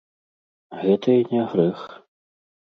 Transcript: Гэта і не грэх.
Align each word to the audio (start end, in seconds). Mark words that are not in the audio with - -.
Гэта 0.81 1.09
і 1.19 1.23
не 1.35 1.43
грэх. 1.53 1.87